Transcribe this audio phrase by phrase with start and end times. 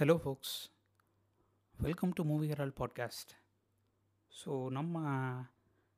[0.00, 0.66] Hello folks
[1.76, 3.30] welcome to movie herald podcast
[4.44, 5.02] so நம்ம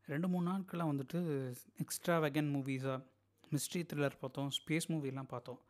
[0.07, 3.03] ரெண்டு மூணு நாட்களாக வந்துட்டு எக்ஸ்ட்ரா வெகன் மூவிஸாக
[3.51, 5.61] மிஸ்ட்ரி த்ரில்லர் பார்த்தோம் ஸ்பேஸ் மூவிலாம் பார்த்தோம்.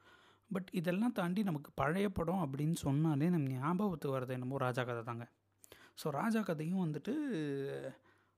[0.53, 5.29] பட் இதெல்லாம் தாண்டி நமக்கு பழைய படம் அப்படின்னு சொன்னாலே நம்ம ஞாபகத்துக்கு வர்றது என்னமோ ராஜா கதை தாங்க.
[6.05, 7.15] ஸோ ராஜா கதையும் வந்துட்டு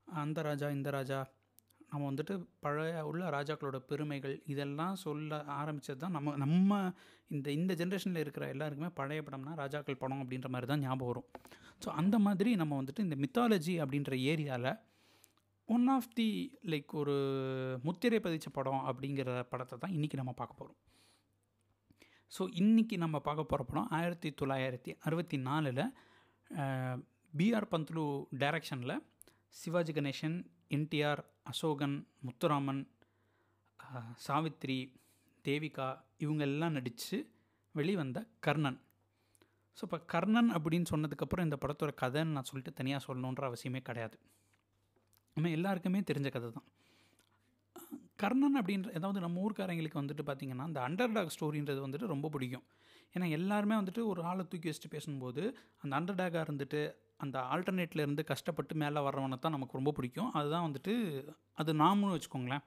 [0.05, 1.27] அந்த ராஜா இந்த ராஜா
[1.93, 6.77] நம்ம வந்துட்டு பழைய உள்ள ராஜாக்களோட பெருமைகள் இதெல்லாம் சொல்ல ஆரம்பித்தது தான் நம்ம நம்ம
[7.27, 11.27] இந்த இந்த ஜென்ரேஷனில் இருக்கிற எல்லாருக்குமே பழைய படம்னா ராஜாக்கள் படம் அப்படின்ற மாதிரி தான் ஞாபகம் வரும்.
[11.85, 14.71] ஸோ அந்த மாதிரி நம்ம வந்துட்டு இந்த மித்தாலஜி அப்படின்ற ஏரியாவில்
[15.69, 16.27] ஒன் ஆஃப் தி
[16.65, 17.15] லைக் ஒரு
[17.83, 20.79] முத்திரை பதிச்ச படம் அப்படிங்கிற படத்தை தான் இன்றைக்கி நம்ம பார்க்க போகிறோம்
[22.31, 25.83] ஸோ இன்றைக்கி நம்ம பார்க்க போகிற படம் ஆயிரத்தி தொள்ளாயிரத்தி அறுபத்தி நாலில்
[27.33, 28.03] பிஆர் பந்த்லு
[28.37, 28.95] டைரக்ஷனில்
[29.55, 30.37] சிவாஜி கணேசன்
[30.75, 31.95] என்டிஆர் அசோகன்
[32.25, 32.81] முத்துராமன்
[34.25, 34.77] சாவித்ரி
[35.45, 35.87] தேவிகா
[36.23, 37.17] இவங்க எல்லாம் நடித்து
[37.75, 38.79] வெளிவந்த கர்ணன்.
[39.77, 44.17] ஸோ இப்போ கர்ணன் அப்படின்னு சொன்னதுக்கப்புறம் இந்த படத்தோட கதைன்னு நான் சொல்லிட்டு தனியாக சொல்லணுன்ற அவசியமே கிடையாது.
[45.37, 46.67] நம்ம எல்லாருக்குமே தெரிஞ்ச கதை தான்.
[48.21, 52.65] கர்ணன் அப்படின்ற ஏதாவது நம்ம ஊர்க்காரங்களுக்கு வந்துட்டு பார்த்திங்கன்னா அந்த அண்டர் டாக் ஸ்டோரின்றது வந்துட்டு ரொம்ப பிடிக்கும்.
[53.15, 55.41] ஏன்னா எல்லாருமே வந்துட்டு ஒரு ஆளை தூக்கி வச்சுட்டு பேசும்போது
[55.83, 56.81] அந்த அண்டர் டாகாக இருந்துட்டு
[57.23, 60.29] அந்த ஆல்டர்னேட்லேருந்து கஷ்டப்பட்டு மேலே வர்றவனை தான் நமக்கு ரொம்ப பிடிக்கும்.
[60.37, 60.93] அதுதான் வந்துட்டு
[61.61, 62.63] அது நாமும் வச்சுக்கோங்களேன்.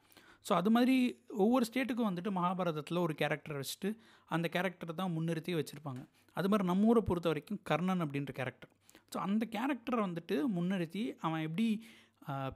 [0.46, 0.96] ஸோ அது மாதிரி
[1.44, 3.88] ஒவ்வொரு ஸ்டேட்டுக்கும் வந்துட்டு மகாபாரதத்தில் ஒரு கேரக்டர் வச்சுட்டு
[4.28, 6.02] அந்த கேரக்டரை தான் முன்னிறுத்தி வச்சுருப்பாங்க.
[6.36, 8.72] அது மாதிரி நம்ம ஊரை பொறுத்த வரைக்கும் கர்ணன் அப்படின்ற கேரக்டர்
[9.12, 11.66] ஸோ அந்த கேரக்டரை வந்துட்டு முன்னிறுத்தி அவன் எப்படி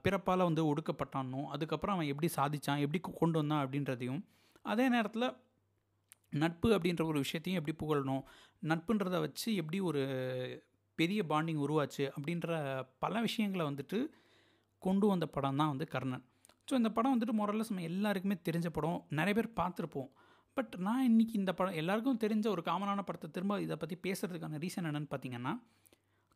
[0.04, 4.22] பிறப்பால் வந்து ஒடுக்கப்பட்டானோ அதுக்கப்புறம் அவன் எப்படி சாதித்தான் எப்படி கொண்டு வந்தான் அப்படின்றதையும்
[4.64, 5.26] அதே நேரத்தில்
[6.42, 8.24] நட்பு அப்படின்ற ஒரு விஷயத்தையும் எப்படி புகழணும்
[8.62, 10.02] நட்புன்றதை வச்சு எப்படி ஒரு
[11.00, 12.48] பெரிய பாண்டிங் உருவாச்சு அப்படின்ற
[13.04, 14.00] பல விஷயங்களை வந்துட்டு
[14.82, 16.24] கொண்டு வந்த படம் தான் வந்து கர்ணன்.
[16.68, 18.98] ஸோ இந்த படம் வந்துட்டு மொரலஸ் நம்ம எல்லாருக்குமே தெரிஞ்ச படம்.
[19.18, 20.10] நிறைய பேர் பார்த்துருப்போம்.
[20.56, 24.88] பட் நான் இன்றைக்கி இந்த படம் எல்லாருக்கும் தெரிஞ்ச ஒரு காமனான படத்தை திரும்ப இதை பற்றி பேசுகிறதுக்கான ரீசன்
[24.90, 25.52] என்னென்னு பார்த்தீங்கன்னா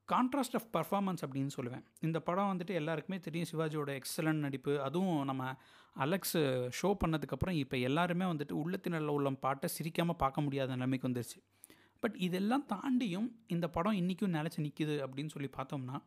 [0.09, 1.85] கான்ட்ராஸ்ட் ஆஃப் பர்ஃபார்மன்ஸ் அப்படின்னு சொல்லுவேன்.
[2.07, 3.49] இந்த படம் வந்துட்டு எல்லாருக்குமே தெரியும்.
[3.51, 4.73] சிவாஜியோட எக்ஸலண்ட் நடிப்பு.
[4.87, 5.43] அதுவும் நம்ம
[6.05, 6.37] அலெக்ஸ்
[6.79, 11.39] ஷோ பண்ணதுக்கப்புறம் இப்போ எல்லாருமே வந்துட்டு உள்ளத்தினரில் உள்ள பாட்டை சிரிக்காமல் பார்க்க முடியாத நிலைமைக்கு வந்துருச்சு.
[12.05, 15.99] பட் இதெல்லாம் தாண்டியும் இந்த படம் இன்றைக்கும் நிலச்சி நிற்கிது அப்படின்னு சொல்லி பார்த்தோம்னா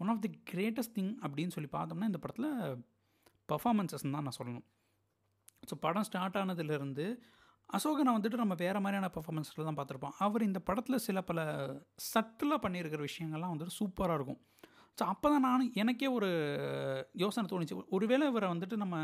[0.00, 2.50] one of the greatest thing அப்படின்னு சொல்லி பார்த்தோம்னா இந்த படத்தில்
[3.48, 4.66] பர்ஃபாமன்சஸ் தான் நான் சொல்லணும்.
[5.68, 7.06] ஸோ படம் ஸ்டார்ட் ஆனதுலேருந்து
[7.76, 10.14] அசோகனை வந்துட்டு நம்ம வேறு மாதிரியான பர்ஃபாமன்ஸில் தான் பார்த்துருப்போம்.
[10.24, 11.40] அவர் இந்த படத்தில் சில பல
[12.12, 14.40] சட்டிலாக பண்ணியிருக்கிற விஷயங்கள்லாம் வந்துட்டு சூப்பராக இருக்கும்.
[14.98, 16.30] ஸோ அப்போ தான் நான் எனக்கே ஒரு
[17.22, 17.76] யோசனை தோணுச்சு.
[17.96, 18.96] ஒருவேளை இவரை வந்துட்டு நம்ம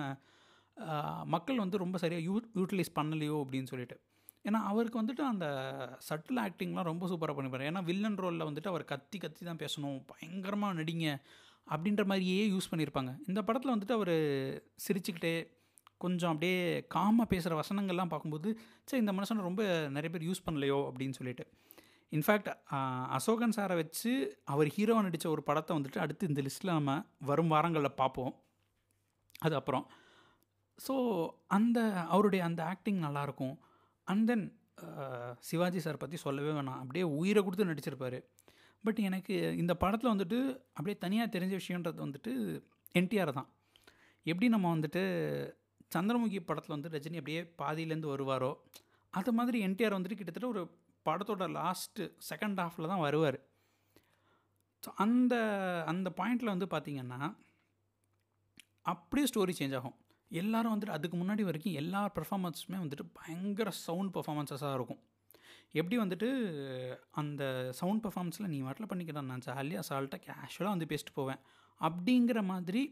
[1.35, 3.97] மக்கள் வந்து ரொம்ப சரியாக யூ யூட்டிலைஸ் பண்ணலையோ அப்படின்னு சொல்லிட்டு.
[4.49, 5.47] ஏன்னா அவருக்கு வந்துட்டு அந்த
[6.09, 7.67] சட்டில் ஆக்டிங்லாம் ரொம்ப சூப்பராக பண்ணிப்பார்.
[7.71, 9.99] ஏன்னா வில்லன் ரோலில் வந்துட்டு அவர் கத்தி கத்தி தான் பேசணும்.
[10.13, 11.07] பயங்கரமாக நடிங்க
[11.67, 14.15] அப்படின்ற மாதிரியே யூஸ் பண்ணியிருப்பாங்க இந்த படத்தில் வந்துட்டு அவர்
[14.87, 15.35] சிரிச்சுக்கிட்டே
[16.05, 16.59] கொஞ்சம் அப்படியே
[16.95, 18.49] காமாக பேசுகிற வசனங்கள்லாம் பார்க்கும்போது
[18.89, 19.63] சரி இந்த மனுஷனை ரொம்ப
[19.97, 20.79] நிறைய பேர் யூஸ் பண்ணலையோ?
[20.89, 21.45] அப்படின்னு சொல்லிட்டு.
[22.13, 22.51] இன்ஃபேக்ட்
[23.17, 24.11] அசோகன் சாரை வச்சு
[24.45, 26.93] அவர் ஹீரோவை நடித்த ஒரு படத்தை வந்துட்டு அடுத்து இந்த லிஸ்ட்டில் நம்ம
[27.31, 28.33] வரும் வாரங்களில் பார்ப்போம்.
[29.39, 29.87] அது அப்புறம்.
[30.87, 30.95] ஸோ
[31.57, 31.79] அந்த
[32.15, 33.55] அவருடைய அந்த ஆக்டிங் நல்லாயிருக்கும்
[34.13, 34.47] அண்ட் தென்
[35.49, 36.81] சிவாஜி சார் பற்றி சொல்லவே வேணாம்.
[36.83, 38.19] அப்படியே உயிரை கொடுத்து நடிச்சிருப்பார்.
[38.85, 40.39] பட் எனக்கு இந்த படத்தில் வந்துட்டு
[40.77, 42.33] அப்படியே தனியாக தெரிஞ்ச விஷயன்றது வந்துட்டு
[43.01, 43.49] என்டிஆர் தான்.
[44.31, 45.03] எப்படி நம்ம வந்துட்டு
[45.95, 48.53] சந்திரமுகி படத்தில் வந்து ரஜினி அப்படியே பாதியிலேருந்து வருவாரோ
[49.19, 50.63] அது மாதிரி என்டிஆர் வந்துட்டு கிட்டத்தட்ட ஒரு
[51.07, 53.39] படத்தோட லாஸ்ட்டு செகண்ட் ஹாஃபில் தான் வருவார்.
[54.85, 55.35] ஸோ அந்த
[55.93, 57.21] அந்த பாயிண்டில் வந்து பார்த்திங்கன்னா
[58.93, 59.97] அப்படியே ஸ்டோரி சேஞ்ச் ஆகும்.
[60.31, 65.01] எல்லோரும் வந்துட்டு அதுக்கு முன்னாடி வரைக்கும் எல்லா பெர்ஃபார்மன்ஸுமே வந்துட்டு பயங்கர சவுண்ட் பர்ஃபாமன்ஸஸாக இருக்கும்.
[65.81, 66.29] எப்படி வந்துட்டு
[67.21, 67.43] அந்த
[67.81, 71.41] சவுண்ட் பர்ஃபார்மன்ஸில் நீ வாட்டில் பண்ணிக்கிறேன் நான் ஜாலியாக அசால்ட்டாக கேஷுவலாக வந்து பேசிட்டு போவேன்.
[71.81, 72.83] அப்படிங்கிற மாதிரி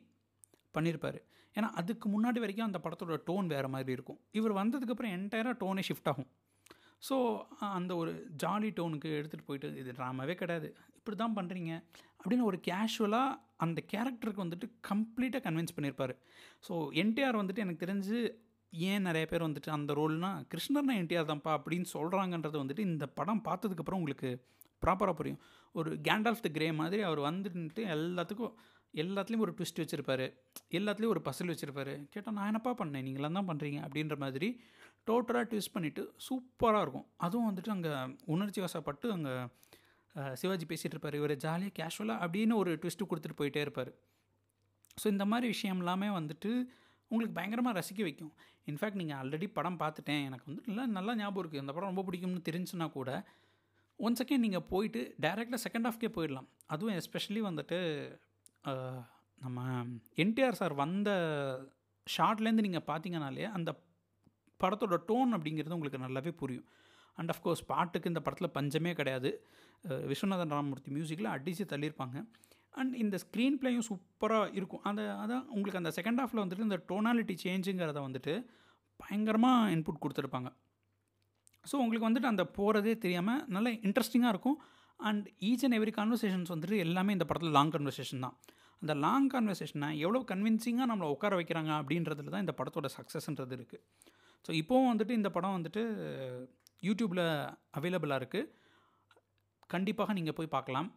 [0.77, 1.19] பண்ணியிருப்பார்
[1.56, 4.19] ஏன்னா அதுக்கு முன்னாடி வரைக்கும் அந்த படத்தோட டோன் வேறு மாதிரி இருக்கும்.
[4.39, 6.31] இவர் வந்ததுக்கப்புறம் என்டையராக டோனே ஷிஃப்ட் ஆகும்.
[7.09, 7.16] ஸோ
[7.78, 8.12] அந்த ஒரு
[8.43, 10.69] ஜாலி டோனுக்கு எடுத்துகிட்டு போயிட்டு இது ட்ராமாவே கிடையாது.
[10.99, 11.72] இப்படி தான் பண்ணுறீங்க
[12.21, 16.15] அப்படின்னு ஒரு கேஷுவலாக அந்த கேரக்டருக்கு வந்துட்டு கம்ப்ளீட்டாக கன்வின்ஸ் பண்ணியிருப்பார்
[16.69, 18.19] ஸோ என்டிஆர் வந்துட்டு எனக்கு தெரிஞ்சு
[18.73, 24.01] ஏன் நிறைய பேர் வந்துட்டு அந்த ரோல்னால் கிருஷ்ணர்னா என்டிஆர் தான்ப்பா அப்படின்னு சொல்கிறாங்கன்றது வந்துட்டு இந்த படம் பார்த்ததுக்கப்புறம்
[24.03, 24.31] உங்களுக்கு
[24.83, 25.43] ப்ராப்பராக புரியும்.
[25.75, 28.55] ஒரு கேண்டால்ஃப் த கிரே மாதிரி அவர் வந்துட்டு எல்லாத்துக்கும்
[28.95, 30.25] எல்லாத்துலேயும் ஒரு ட்விஸ்ட் வச்சுருப்பார்.
[30.78, 31.93] எல்லாத்துலேயும் ஒரு பசில் வச்சுருப்பார்.
[32.13, 33.05] கேட்டால் நான் என்னப்பா பண்ணேன்?
[33.07, 34.49] நீங்களாம் தான் பண்ணுறீங்க அப்படின்ற மாதிரி
[35.09, 37.07] டோட்டலாக ட்விஸ்ட் பண்ணிவிட்டு சூப்பராக இருக்கும்.
[37.27, 37.93] அதுவும் வந்துட்டு அங்கே
[38.34, 39.34] உணர்ச்சி வசப்பட்டு அங்கே
[40.41, 43.93] சிவாஜி பேசிகிட்டு இருப்பார் இவர் ஜாலியாக கேஷுவலாக அப்படின்னு ஒரு ட்விஸ்ட்டு கொடுத்துட்டு போயிட்டே இருப்பார்.
[45.01, 46.51] ஸோ இந்த மாதிரி விஷயம் எல்லாமே வந்துட்டு
[47.11, 48.33] உங்களுக்கு பயங்கரமாக ரசிக்க வைக்கும்.
[48.71, 50.22] இன்ஃபேக்ட் நீங்கள் ஆல்ரெடி படம் பார்த்துட்டேன்.
[50.28, 53.11] எனக்கு வந்து நல்லா நல்லா ஞாபகம் இருக்குது இந்த படம் ரொம்ப பிடிக்கும்னு தெரிஞ்சுன்னா கூட
[54.07, 56.49] ஒன் செகண்ட் நீங்கள் போயிட்டு டைரெக்டாக செகண்ட் ஹாஃப்கே போயிடலாம்.
[56.75, 57.78] அதுவும் எஸ்பெஷலி வந்துட்டு
[59.45, 59.67] நம்ம
[60.25, 61.10] என்டிஆர் சார் வந்த
[62.07, 63.71] ஷார்ட்லேருந்து நீங்கள் பார்த்தீங்கனாலே அந்த
[64.60, 66.67] படத்தோட டோன் அப்படிங்கிறது உங்களுக்கு நல்லாவே புரியும்.
[67.19, 69.31] அண்ட் அஃப்கோர்ஸ் பாட்டுக்கு இந்த படத்தில் பஞ்சமே கிடையாது.
[70.11, 72.16] விஸ்வநாதன் ராமமூர்த்தி மியூசிக்கில் அடித்து தள்ளியிருப்பாங்க.
[72.81, 74.83] அண்ட் இந்த ஸ்க்ரீன் ப்ளேயும் சூப்பராக இருக்கும்.
[74.91, 78.34] அந்த அதான் உங்களுக்கு அந்த செகண்ட் ஹாஃபில் வந்துட்டு இந்த டோனாலிட்டி சேஞ்சுங்கிறத வந்துட்டு
[79.01, 80.49] பயங்கரமாக இன்புட் கொடுத்துருப்பாங்க.
[81.65, 84.59] ஸோ உங்களுக்கு வந்துட்டு அந்த போகிறதே தெரியாமல் நல்ல இன்ட்ரெஸ்டிங்காக இருக்கும்.
[85.01, 88.37] And each and every conversations வந்துட்டு எல்லாமே இந்த படத்தில் லாங் கன்வர்சேஷன் தான்.
[88.83, 93.83] அந்த லாங் கான்வர்சேஷனை எவ்வளோ கன்வின்சிங்காக நம்மளை உட்கார வைக்கிறாங்க அப்படின்றதுல தான் இந்த படத்தோட சக்ஸஸ்ன்றது இருக்குது
[94.47, 95.83] ஸோ இப்போவும் வந்துட்டு இந்த படம் வந்துட்டு
[96.89, 97.25] யூடியூப்பில்
[97.78, 98.51] அவைலபிளாக இருக்குது
[99.75, 100.89] கண்டிப்பாக நீங்கள் போய் பார்க்கலாம்.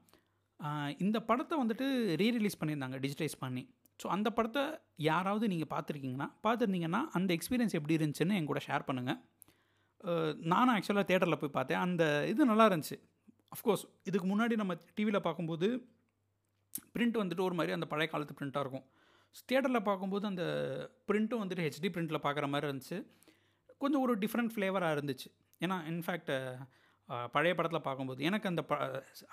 [1.06, 1.86] இந்த படத்தை வந்துட்டு
[2.22, 3.64] ரீ ரிலீஸ் பண்ணியிருந்தாங்க டிஜிட்டைஸ் பண்ணி.
[4.02, 4.64] ஸோ அந்த படத்தை
[5.10, 9.20] யாராவது நீங்கள் பார்த்துருக்கீங்கன்னா பார்த்துருந்தீங்கன்னா அந்த எக்ஸ்பீரியன்ஸ் எப்படி இருந்துச்சுன்னு என் கூட ஷேர் பண்ணுங்கள்
[10.54, 11.82] நானும் ஆக்சுவலாக தேட்டரில் போய் பார்த்தேன்.
[11.86, 12.98] அந்த இது நல்லா இருந்துச்சு.
[13.56, 15.68] அஃப்கோர்ஸ் இதுக்கு முன்னாடி நம்ம டிவியில் பார்க்கும்போது
[16.96, 18.86] பிரிண்ட் வந்துட்டு ஒரு மாதிரி அந்த பழைய காலத்து பிரிண்ட்டாக இருக்கும்.
[19.50, 20.44] தேட்டரில் பார்க்கும்போது அந்த
[21.10, 22.98] பிரிண்ட்டும் வந்துட்டு ஹெச்டி பிரிண்ட்டில் பார்க்குற மாதிரி இருந்துச்சு.
[23.82, 25.30] கொஞ்சம் ஒரு டிஃப்ரெண்ட் ஃப்ளேவராக இருந்துச்சு.
[25.66, 26.32] ஏன்னா இன்ஃபேக்ட்
[27.34, 28.78] பழைய படத்தில் பார்க்கும்போது எனக்கு அந்த ப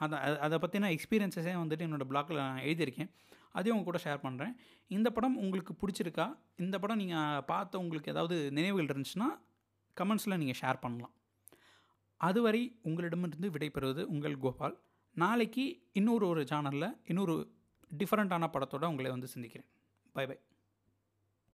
[0.04, 3.10] அதை அதை பற்றின எக்ஸ்பீரியன்ஸஸே வந்துட்டு என்னோடய பிளாகில் நான் எழுதியிருக்கேன்.
[3.56, 4.54] அதையும் உங்க கூட ஷேர் பண்ணுறேன்
[4.96, 6.26] இந்த படம் உங்களுக்கு பிடிச்சிருக்கா?
[6.64, 9.28] இந்த படம் நீங்கள் பார்த்த உங்களுக்கு ஏதாவது நினைவுகள் இருந்துச்சுன்னா
[9.96, 11.14] கமெண்ட்ஸில் நீங்கள் ஷேர் பண்ணலாம்.
[12.20, 14.76] அதுவரை உங்களிடமிருந்து விடைபெறுவது உங்கள் கோபால்.
[15.16, 15.64] நாளைக்கு
[16.00, 17.34] இன்னொரு ஒரு சேனலில் இன்னொரு
[17.90, 19.70] டிஃப்ரெண்ட்டான படத்தோடு உங்களை வந்து சிந்திக்கிறேன்.
[20.16, 20.36] By by